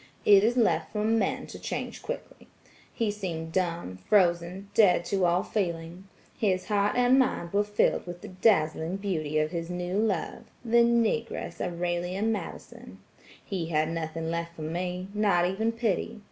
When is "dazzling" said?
8.29-8.95